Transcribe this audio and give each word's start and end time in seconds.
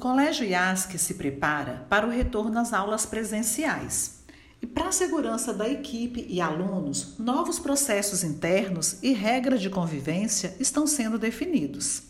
Colégio 0.00 0.46
IASC 0.46 0.98
se 0.98 1.12
prepara 1.12 1.86
para 1.90 2.06
o 2.06 2.10
retorno 2.10 2.58
às 2.58 2.72
aulas 2.72 3.04
presenciais. 3.04 4.24
E 4.62 4.66
para 4.66 4.88
a 4.88 4.92
segurança 4.92 5.52
da 5.52 5.68
equipe 5.68 6.24
e 6.26 6.40
alunos, 6.40 7.18
novos 7.18 7.58
processos 7.58 8.24
internos 8.24 8.96
e 9.02 9.12
regras 9.12 9.60
de 9.60 9.68
convivência 9.68 10.56
estão 10.58 10.86
sendo 10.86 11.18
definidos. 11.18 12.04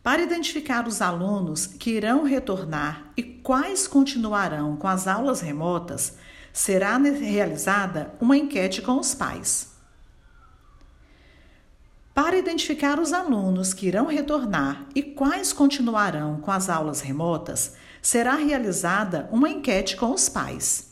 Para 0.00 0.22
identificar 0.22 0.86
os 0.86 1.02
alunos 1.02 1.66
que 1.66 1.90
irão 1.90 2.22
retornar 2.22 3.10
e 3.16 3.22
quais 3.24 3.88
continuarão 3.88 4.76
com 4.76 4.86
as 4.86 5.08
aulas 5.08 5.40
remotas, 5.40 6.14
será 6.52 6.96
realizada 6.96 8.14
uma 8.20 8.36
enquete 8.36 8.80
com 8.80 9.00
os 9.00 9.16
pais. 9.16 9.77
Para 12.20 12.36
identificar 12.36 12.98
os 12.98 13.12
alunos 13.12 13.72
que 13.72 13.86
irão 13.86 14.06
retornar 14.06 14.86
e 14.92 15.04
quais 15.04 15.52
continuarão 15.52 16.40
com 16.40 16.50
as 16.50 16.68
aulas 16.68 17.00
remotas, 17.00 17.74
será 18.02 18.34
realizada 18.34 19.28
uma 19.30 19.48
enquete 19.48 19.96
com 19.96 20.12
os 20.12 20.28
pais. 20.28 20.88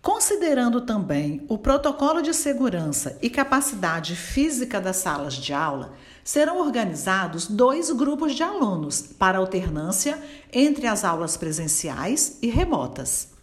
Considerando 0.00 0.80
também 0.80 1.44
o 1.50 1.58
protocolo 1.58 2.22
de 2.22 2.32
segurança 2.32 3.18
e 3.20 3.28
capacidade 3.28 4.16
física 4.16 4.80
das 4.80 4.96
salas 4.96 5.34
de 5.34 5.52
aula, 5.52 5.92
serão 6.24 6.58
organizados 6.58 7.46
dois 7.46 7.90
grupos 7.90 8.34
de 8.34 8.42
alunos 8.42 9.02
para 9.02 9.36
alternância 9.36 10.18
entre 10.50 10.86
as 10.86 11.04
aulas 11.04 11.36
presenciais 11.36 12.38
e 12.40 12.48
remotas. 12.48 13.37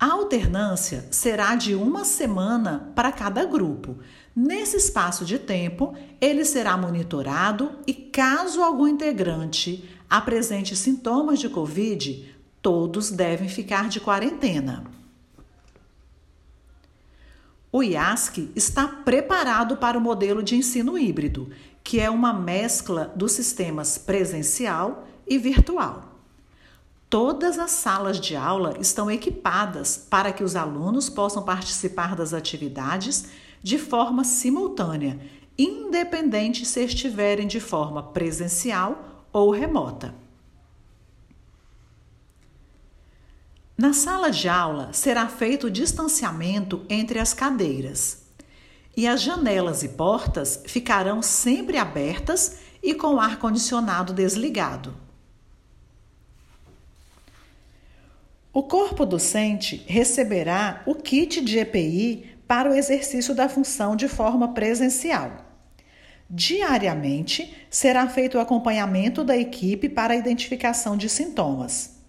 A 0.00 0.12
alternância 0.12 1.06
será 1.10 1.54
de 1.54 1.74
uma 1.74 2.06
semana 2.06 2.90
para 2.94 3.12
cada 3.12 3.44
grupo. 3.44 3.98
Nesse 4.34 4.78
espaço 4.78 5.26
de 5.26 5.38
tempo, 5.38 5.94
ele 6.18 6.42
será 6.42 6.74
monitorado 6.74 7.72
e, 7.86 7.92
caso 7.92 8.62
algum 8.62 8.88
integrante 8.88 9.86
apresente 10.08 10.74
sintomas 10.74 11.38
de 11.38 11.50
Covid, 11.50 12.34
todos 12.62 13.10
devem 13.10 13.46
ficar 13.46 13.90
de 13.90 14.00
quarentena. 14.00 14.84
O 17.70 17.82
IASC 17.82 18.50
está 18.56 18.88
preparado 18.88 19.76
para 19.76 19.98
o 19.98 20.00
modelo 20.00 20.42
de 20.42 20.56
ensino 20.56 20.96
híbrido, 20.96 21.50
que 21.84 22.00
é 22.00 22.08
uma 22.08 22.32
mescla 22.32 23.12
dos 23.14 23.32
sistemas 23.32 23.98
presencial 23.98 25.06
e 25.26 25.36
virtual. 25.36 26.09
Todas 27.10 27.58
as 27.58 27.72
salas 27.72 28.20
de 28.20 28.36
aula 28.36 28.76
estão 28.78 29.10
equipadas 29.10 29.96
para 30.08 30.32
que 30.32 30.44
os 30.44 30.54
alunos 30.54 31.10
possam 31.10 31.42
participar 31.42 32.14
das 32.14 32.32
atividades 32.32 33.26
de 33.60 33.78
forma 33.78 34.22
simultânea, 34.22 35.20
independente 35.58 36.64
se 36.64 36.84
estiverem 36.84 37.48
de 37.48 37.58
forma 37.58 38.00
presencial 38.00 39.26
ou 39.32 39.50
remota. 39.50 40.14
Na 43.76 43.92
sala 43.92 44.30
de 44.30 44.48
aula 44.48 44.92
será 44.92 45.26
feito 45.26 45.66
o 45.66 45.70
distanciamento 45.70 46.86
entre 46.88 47.18
as 47.18 47.34
cadeiras 47.34 48.22
e 48.96 49.08
as 49.08 49.20
janelas 49.20 49.82
e 49.82 49.88
portas 49.88 50.62
ficarão 50.64 51.22
sempre 51.22 51.76
abertas 51.76 52.58
e 52.80 52.94
com 52.94 53.14
o 53.14 53.20
ar-condicionado 53.20 54.12
desligado. 54.12 55.09
O 58.52 58.64
corpo 58.64 59.06
docente 59.06 59.84
receberá 59.86 60.82
o 60.84 60.96
kit 60.96 61.40
de 61.40 61.58
EPI 61.58 62.34
para 62.48 62.68
o 62.68 62.74
exercício 62.74 63.32
da 63.32 63.48
função 63.48 63.94
de 63.94 64.08
forma 64.08 64.52
presencial. 64.52 65.46
Diariamente 66.28 67.56
será 67.70 68.08
feito 68.08 68.38
o 68.38 68.40
acompanhamento 68.40 69.22
da 69.22 69.36
equipe 69.36 69.88
para 69.88 70.14
a 70.14 70.16
identificação 70.16 70.96
de 70.96 71.08
sintomas. 71.08 72.00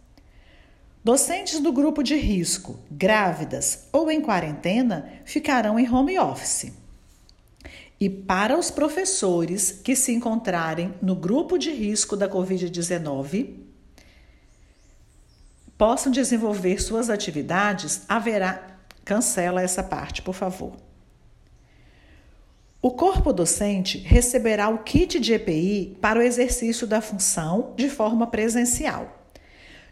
Docentes 1.03 1.59
do 1.59 1.71
grupo 1.71 2.01
de 2.01 2.16
risco, 2.16 2.79
grávidas 2.89 3.87
ou 3.91 4.09
em 4.09 4.19
quarentena 4.19 5.11
ficarão 5.23 5.79
em 5.79 5.87
home 5.91 6.17
office. 6.17 6.73
E 7.99 8.09
para 8.09 8.57
os 8.57 8.71
professores 8.71 9.71
que 9.71 9.95
se 9.95 10.11
encontrarem 10.11 10.93
no 11.03 11.16
grupo 11.16 11.59
de 11.59 11.71
risco 11.71 12.17
da 12.17 12.27
Covid-19, 12.27 13.70
possam 15.81 16.11
desenvolver 16.11 16.79
suas 16.79 17.09
atividades, 17.09 18.03
haverá. 18.07 18.67
Cancela 19.03 19.63
essa 19.63 19.81
parte, 19.81 20.21
por 20.21 20.35
favor. 20.35 20.73
O 22.79 22.91
corpo 22.91 23.33
docente 23.33 23.97
receberá 23.97 24.69
o 24.69 24.83
kit 24.83 25.19
de 25.19 25.33
EPI 25.33 25.97
para 25.99 26.19
o 26.19 26.21
exercício 26.21 26.85
da 26.85 27.01
função 27.01 27.73
de 27.75 27.89
forma 27.89 28.27
presencial. 28.27 29.25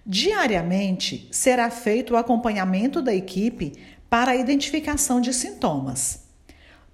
Diariamente 0.06 1.28
será 1.32 1.72
feito 1.72 2.14
o 2.14 2.18
acompanhamento 2.18 3.02
da 3.02 3.16
equipe 3.16 3.74
para 4.08 4.34
a 4.34 4.36
identificação 4.36 5.20
de 5.20 5.34
sintomas. 5.34 6.28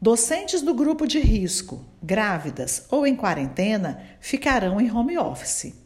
Docentes 0.01 0.62
do 0.62 0.73
grupo 0.73 1.06
de 1.06 1.19
risco, 1.19 1.83
grávidas 2.01 2.85
ou 2.89 3.06
em 3.06 3.13
quarentena 3.13 4.01
ficarão 4.22 4.79
em 4.79 4.89
home 4.89 5.17
office. 5.17 5.84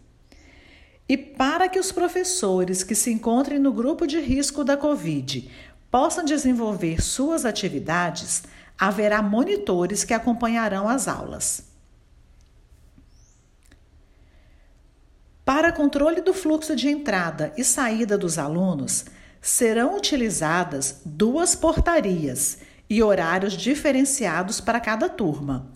E 1.10 1.18
para 1.18 1.68
que 1.68 1.80
os 1.80 1.92
professores 1.92 2.84
que 2.84 2.94
se 2.94 3.12
encontrem 3.12 3.58
no 3.58 3.74
grupo 3.74 4.06
de 4.06 4.20
risco 4.20 4.64
da 4.64 4.78
Covid 4.78 5.50
possam 5.90 6.24
desenvolver 6.24 7.02
suas 7.02 7.46
atividades, 7.46 8.44
haverá 8.78 9.20
monitores 9.20 10.04
que 10.04 10.14
acompanharão 10.14 10.88
as 10.88 11.08
aulas. 11.08 11.64
Para 15.44 15.72
controle 15.72 16.22
do 16.22 16.32
fluxo 16.32 16.76
de 16.76 16.88
entrada 16.90 17.52
e 17.58 17.64
saída 17.64 18.16
dos 18.16 18.38
alunos, 18.38 19.06
serão 19.42 19.98
utilizadas 19.98 21.02
duas 21.04 21.56
portarias 21.56 22.60
e 22.88 23.02
horários 23.02 23.54
diferenciados 23.54 24.62
para 24.62 24.80
cada 24.80 25.10
turma. 25.10 25.72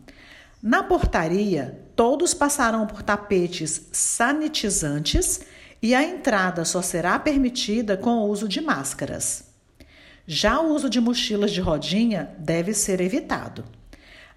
Na 0.61 0.83
portaria, 0.83 1.82
todos 1.95 2.33
passarão 2.33 2.87
por 2.87 3.01
tapetes 3.03 3.87
sanitizantes 3.91 5.41
e 5.81 5.93
a 5.93 6.03
entrada 6.03 6.63
só 6.63 6.81
será 6.81 7.19
permitida 7.19 7.97
com 7.97 8.19
o 8.19 8.27
uso 8.27 8.47
de 8.47 8.61
máscaras. 8.61 9.45
Já 10.25 10.59
o 10.59 10.73
uso 10.73 10.89
de 10.89 11.01
mochilas 11.01 11.51
de 11.51 11.59
rodinha 11.59 12.33
deve 12.39 12.73
ser 12.73 13.01
evitado. 13.01 13.65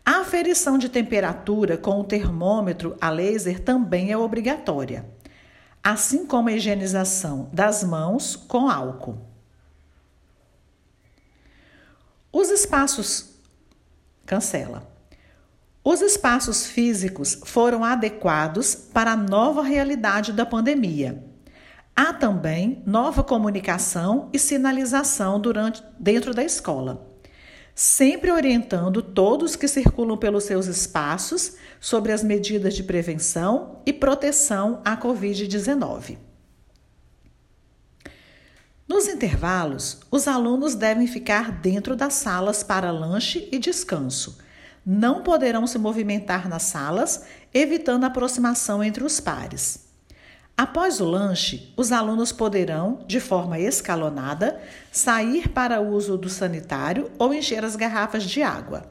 A 0.04 0.20
aferição 0.20 0.76
de 0.76 0.88
temperatura 0.88 1.76
com 1.76 2.00
o 2.00 2.04
termômetro 2.04 2.96
a 3.00 3.10
laser 3.10 3.60
também 3.60 4.10
é 4.10 4.16
obrigatória, 4.16 5.08
assim 5.82 6.26
como 6.26 6.48
a 6.48 6.52
higienização 6.52 7.48
das 7.52 7.84
mãos 7.84 8.36
com 8.36 8.68
álcool. 8.68 9.18
Os 12.32 12.50
espaços. 12.50 13.30
Cancela. 14.26 14.95
Os 15.88 16.00
espaços 16.00 16.66
físicos 16.66 17.38
foram 17.44 17.84
adequados 17.84 18.74
para 18.74 19.12
a 19.12 19.16
nova 19.16 19.62
realidade 19.62 20.32
da 20.32 20.44
pandemia. 20.44 21.24
Há 21.94 22.12
também 22.12 22.82
nova 22.84 23.22
comunicação 23.22 24.28
e 24.32 24.38
sinalização 24.40 25.38
durante, 25.38 25.80
dentro 25.96 26.34
da 26.34 26.42
escola, 26.42 27.16
sempre 27.72 28.32
orientando 28.32 29.00
todos 29.00 29.54
que 29.54 29.68
circulam 29.68 30.18
pelos 30.18 30.42
seus 30.42 30.66
espaços 30.66 31.54
sobre 31.78 32.10
as 32.10 32.24
medidas 32.24 32.74
de 32.74 32.82
prevenção 32.82 33.80
e 33.86 33.92
proteção 33.92 34.82
à 34.84 34.96
Covid-19. 34.96 36.18
Nos 38.88 39.06
intervalos, 39.06 40.00
os 40.10 40.26
alunos 40.26 40.74
devem 40.74 41.06
ficar 41.06 41.52
dentro 41.52 41.94
das 41.94 42.14
salas 42.14 42.64
para 42.64 42.90
lanche 42.90 43.48
e 43.52 43.58
descanso 43.60 44.44
não 44.88 45.24
poderão 45.24 45.66
se 45.66 45.78
movimentar 45.78 46.48
nas 46.48 46.62
salas, 46.62 47.24
evitando 47.52 48.04
a 48.04 48.06
aproximação 48.06 48.84
entre 48.84 49.02
os 49.02 49.18
pares. 49.18 49.84
Após 50.56 51.00
o 51.00 51.04
lanche, 51.04 51.74
os 51.76 51.90
alunos 51.90 52.30
poderão, 52.30 53.04
de 53.04 53.18
forma 53.18 53.58
escalonada, 53.58 54.62
sair 54.92 55.48
para 55.48 55.80
o 55.80 55.88
uso 55.88 56.16
do 56.16 56.30
sanitário 56.30 57.10
ou 57.18 57.34
encher 57.34 57.64
as 57.64 57.74
garrafas 57.74 58.22
de 58.22 58.42
água. 58.42 58.90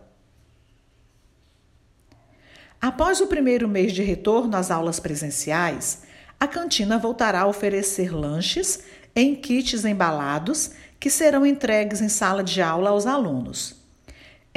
Após 2.81 3.21
o 3.21 3.27
primeiro 3.27 3.67
mês 3.67 3.93
de 3.93 4.03
retorno 4.03 4.55
às 4.57 4.69
aulas 4.69 4.99
presenciais, 4.99 6.03
a 6.37 6.45
cantina 6.45 6.99
voltará 6.99 7.41
a 7.41 7.47
oferecer 7.47 8.13
lanches 8.13 8.83
em 9.15 9.33
kits 9.33 9.85
embalados 9.85 10.71
que 10.99 11.09
serão 11.09 11.45
entregues 11.45 12.01
em 12.01 12.09
sala 12.09 12.43
de 12.43 12.61
aula 12.61 12.89
aos 12.89 13.07
alunos. 13.07 13.84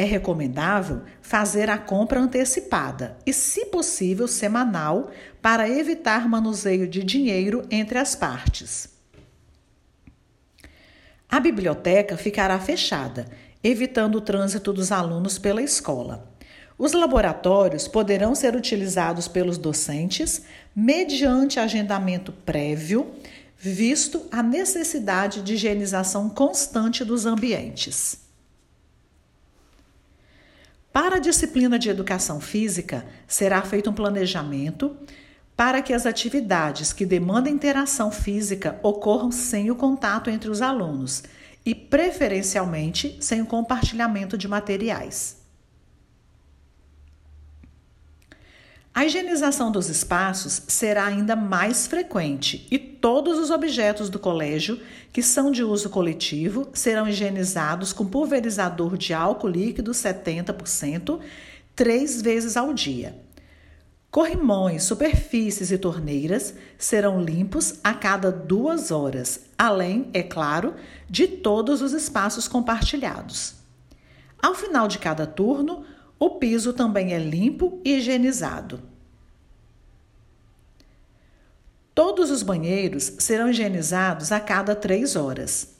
É 0.00 0.04
recomendável 0.04 1.02
fazer 1.20 1.68
a 1.68 1.76
compra 1.76 2.20
antecipada 2.20 3.18
e, 3.26 3.32
se 3.32 3.66
possível, 3.66 4.28
semanal, 4.28 5.10
para 5.42 5.68
evitar 5.68 6.28
manuseio 6.28 6.86
de 6.86 7.02
dinheiro 7.02 7.66
entre 7.68 7.98
as 7.98 8.14
partes. 8.14 8.90
A 11.28 11.40
biblioteca 11.40 12.16
ficará 12.16 12.60
fechada, 12.60 13.26
evitando 13.62 14.14
o 14.14 14.20
trânsito 14.20 14.72
dos 14.72 14.92
alunos 14.92 15.36
pela 15.36 15.60
escola. 15.60 16.32
Os 16.78 16.92
laboratórios 16.92 17.88
poderão 17.88 18.36
ser 18.36 18.54
utilizados 18.54 19.26
pelos 19.26 19.58
docentes 19.58 20.42
mediante 20.76 21.58
agendamento 21.58 22.30
prévio, 22.30 23.14
visto 23.56 24.28
a 24.30 24.44
necessidade 24.44 25.42
de 25.42 25.54
higienização 25.54 26.28
constante 26.30 27.04
dos 27.04 27.26
ambientes. 27.26 28.27
Para 31.00 31.18
a 31.18 31.20
disciplina 31.20 31.78
de 31.78 31.88
educação 31.88 32.40
física, 32.40 33.06
será 33.24 33.62
feito 33.62 33.88
um 33.88 33.92
planejamento 33.92 34.96
para 35.56 35.80
que 35.80 35.92
as 35.92 36.04
atividades 36.04 36.92
que 36.92 37.06
demandam 37.06 37.52
interação 37.52 38.10
física 38.10 38.80
ocorram 38.82 39.30
sem 39.30 39.70
o 39.70 39.76
contato 39.76 40.28
entre 40.28 40.50
os 40.50 40.60
alunos 40.60 41.22
e, 41.64 41.72
preferencialmente, 41.72 43.16
sem 43.20 43.40
o 43.40 43.46
compartilhamento 43.46 44.36
de 44.36 44.48
materiais. 44.48 45.36
A 48.92 49.04
higienização 49.06 49.70
dos 49.70 49.88
espaços 49.88 50.64
será 50.66 51.06
ainda 51.06 51.36
mais 51.36 51.86
frequente 51.86 52.66
e 52.72 52.76
todos 53.00 53.38
os 53.38 53.50
objetos 53.50 54.08
do 54.08 54.18
colégio 54.18 54.80
que 55.12 55.22
são 55.22 55.50
de 55.50 55.62
uso 55.62 55.90
coletivo 55.90 56.68
serão 56.72 57.08
higienizados 57.08 57.92
com 57.92 58.06
pulverizador 58.06 58.96
de 58.96 59.14
álcool 59.14 59.48
líquido 59.48 59.92
70% 59.92 61.20
três 61.74 62.20
vezes 62.20 62.56
ao 62.56 62.74
dia. 62.74 63.16
Corrimões, 64.10 64.84
superfícies 64.84 65.70
e 65.70 65.76
torneiras 65.76 66.54
serão 66.78 67.22
limpos 67.22 67.78
a 67.84 67.92
cada 67.92 68.32
duas 68.32 68.90
horas, 68.90 69.40
além, 69.56 70.08
é 70.14 70.22
claro, 70.22 70.74
de 71.08 71.28
todos 71.28 71.82
os 71.82 71.92
espaços 71.92 72.48
compartilhados. 72.48 73.54
Ao 74.42 74.54
final 74.54 74.88
de 74.88 74.98
cada 74.98 75.26
turno, 75.26 75.84
o 76.18 76.30
piso 76.30 76.72
também 76.72 77.12
é 77.12 77.18
limpo 77.18 77.80
e 77.84 77.96
higienizado. 77.96 78.80
Todos 81.98 82.30
os 82.30 82.44
banheiros 82.44 83.14
serão 83.18 83.50
higienizados 83.50 84.30
a 84.30 84.38
cada 84.38 84.76
três 84.76 85.16
horas. 85.16 85.70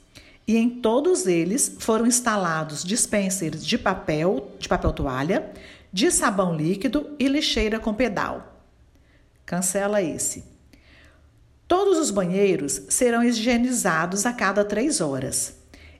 E 0.45 0.57
em 0.57 0.69
todos 0.69 1.25
eles 1.25 1.77
foram 1.79 2.05
instalados 2.05 2.83
dispensers 2.83 3.65
de 3.65 3.77
papel, 3.77 4.51
de 4.59 4.67
papel 4.67 4.91
toalha, 4.91 5.49
de 5.93 6.11
sabão 6.11 6.53
líquido 6.53 7.15
e 7.17 7.25
lixeira 7.29 7.79
com 7.79 7.93
pedal. 7.93 8.61
Cancela 9.45 10.01
esse. 10.01 10.43
Todos 11.65 11.97
os 11.97 12.11
banheiros 12.11 12.81
serão 12.89 13.23
higienizados 13.23 14.25
a 14.25 14.33
cada 14.33 14.65
três 14.65 14.99
horas 14.99 15.55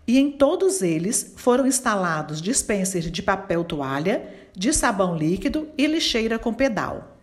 e 0.05 0.19
em 0.19 0.33
todos 0.33 0.81
eles 0.81 1.33
foram 1.37 1.65
instalados 1.65 2.41
dispensers 2.41 3.09
de 3.09 3.23
papel 3.23 3.63
toalha, 3.63 4.29
de 4.53 4.73
sabão 4.73 5.15
líquido 5.15 5.69
e 5.77 5.87
lixeira 5.87 6.37
com 6.37 6.53
pedal. 6.53 7.18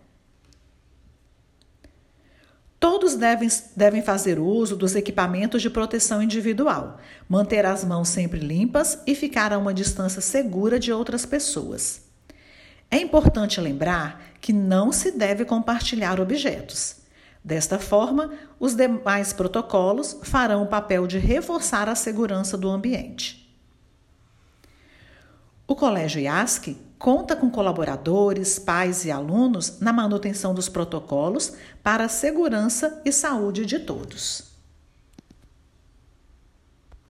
Todos 2.89 3.17
devem, 3.17 3.49
devem 3.75 4.01
fazer 4.01 4.39
uso 4.39 4.77
dos 4.77 4.95
equipamentos 4.95 5.61
de 5.61 5.69
proteção 5.69 6.23
individual, 6.23 7.01
manter 7.29 7.67
as 7.67 7.85
mãos 7.85 8.09
sempre 8.09 8.39
limpas 8.39 9.01
e 9.05 9.13
ficar 9.13 9.53
a 9.53 9.59
uma 9.59 9.75
distância 9.75 10.21
segura 10.21 10.79
de 10.79 10.93
outras 10.93 11.27
pessoas. 11.27 12.03
É 12.89 12.99
importante 12.99 13.61
lembrar 13.61 14.23
que 14.41 14.53
não 14.53 14.93
se 14.93 15.11
deve 15.11 15.45
compartilhar 15.45 16.21
objetos. 16.21 16.99
Desta 17.43 17.77
forma, 17.77 18.31
os 18.61 18.77
demais 18.77 19.33
protocolos 19.33 20.21
farão 20.23 20.63
o 20.63 20.69
papel 20.69 21.09
de 21.09 21.19
reforçar 21.19 21.89
a 21.89 21.97
segurança 21.97 22.57
do 22.57 22.71
ambiente. 22.71 23.53
O 25.67 25.75
Colégio 25.75 26.21
IASC 26.21 26.77
conta 26.99 27.37
com 27.37 27.51
colaboradores, 27.51 28.59
pais 28.59 29.05
e 29.05 29.11
alunos 29.11 29.81
na 29.81 29.93
manutenção 29.93 30.55
dos 30.55 30.69
protocolos 30.69 31.53
para 31.83 32.05
a 32.05 32.09
segurança 32.09 33.01
e 33.05 33.13
saúde 33.13 33.67
de 33.67 33.79
todos. 33.79 34.56